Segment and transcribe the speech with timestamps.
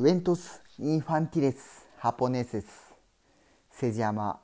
[0.00, 2.66] クエントス・インファンティレス・ハポネセス・
[3.70, 4.40] セジャマ・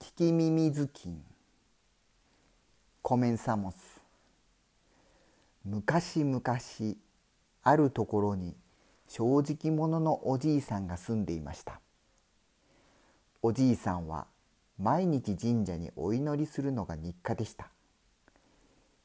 [0.00, 1.22] キキミミズキン
[3.02, 3.76] コメンサモス
[5.64, 6.42] 昔々
[7.62, 8.56] あるところに
[9.06, 11.80] 正直者のおじいさんが住んでいました
[13.42, 14.26] おじいさんは
[14.76, 17.70] 毎日神社にお祈りするのが日課でした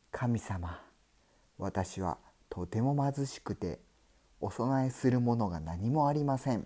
[0.10, 0.82] 神様
[1.60, 2.18] 私は
[2.50, 3.78] とても貧しくて
[4.44, 6.66] お供えするものが何もありません。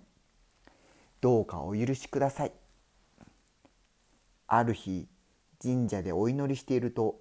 [1.20, 2.54] どうかお許しください。
[4.48, 5.10] ある日
[5.62, 7.20] 神社でお祈りしていると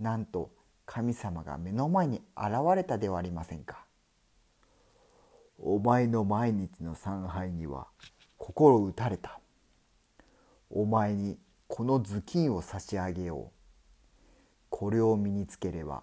[0.00, 0.50] なんと
[0.86, 3.84] 神様が目の前に現れたではありませんか。
[5.58, 7.86] お前の毎日の参拝には
[8.38, 9.40] 心打たれた。
[10.70, 13.52] お前にこの頭巾を差し上げよう。
[14.70, 16.02] これを身につければ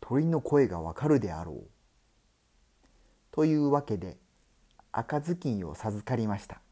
[0.00, 1.75] 鳥の声がわかるであろう。
[3.36, 4.16] というわけで
[4.92, 6.62] 赤ずきんを授かりました。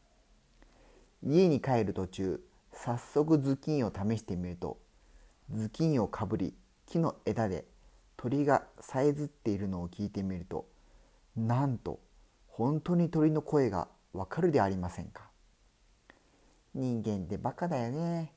[1.21, 2.41] 家に帰る途中
[2.73, 4.79] 早速頭巾を試してみると
[5.51, 6.55] 頭巾をかぶり
[6.87, 7.65] 木の枝で
[8.17, 10.65] 鳥がさえずっているのを聞いてみると
[11.35, 11.99] なんと
[12.47, 15.29] 本当に鳥の声がわかるでありませんか。
[16.73, 18.33] 人間ってバカだよね。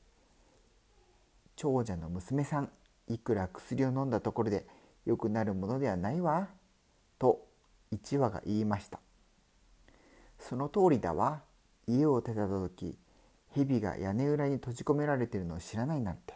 [1.55, 2.69] 長者の娘さん
[3.07, 4.67] いくら薬を飲んだところで
[5.07, 6.49] 良くなるものではないわ。
[7.17, 7.48] と
[7.91, 8.99] 一羽が言いました。
[10.37, 11.41] その通りだわ。
[11.87, 12.95] 家を出た時
[13.55, 16.35] 蛇が屋根裏に閉じ込められてるのを知らないなんて。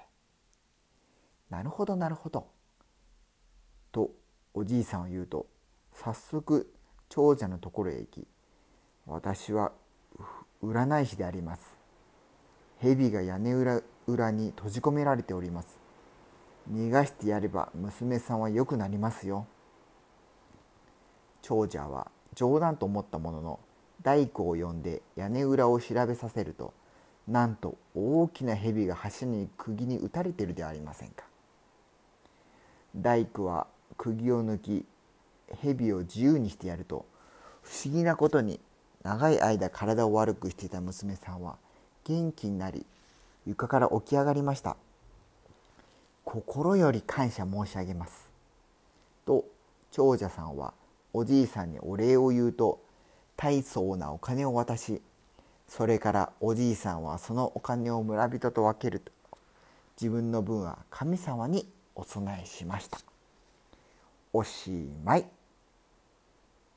[1.50, 2.48] なるほどなるほど。
[3.92, 4.10] と
[4.56, 5.46] おじいさんは言うと
[5.94, 6.74] 早速
[7.10, 8.28] 長者のところへ行き
[9.06, 9.72] 私は
[10.64, 11.78] 占い師であります。
[12.80, 15.80] 蛇が屋根裏裏に閉じ込められております。
[16.72, 19.46] 逃がしてやれば娘さんは良くなりますよ。
[21.44, 23.60] 長者は冗談と思ったものの
[24.02, 26.74] 大工を呼んで屋根裏を調べさせると
[27.28, 31.26] なんと大きな蛇が柱に釘に打たれてるではありませんか。
[32.96, 33.68] 大工は
[33.98, 34.86] 釘を抜き
[35.62, 37.06] 蛇を自由にしてやると
[37.62, 38.60] 不思議なことに
[39.04, 41.58] 長い間体を悪くしていた娘さんは
[42.06, 42.86] 元気になり
[43.46, 44.78] 床から起き上がりました。
[46.24, 48.32] 心より感謝申し上げます。
[49.26, 49.46] と
[49.92, 50.74] 長者さんは
[51.14, 52.82] おじいさんにお礼を言うと
[53.38, 55.02] 大層なお金を渡し
[55.68, 59.12] それからおじいさんはそのお金を村人と分けると
[60.00, 63.00] 自分の分は神様にお供えしました。
[64.32, 64.72] おし
[65.04, 65.26] まい。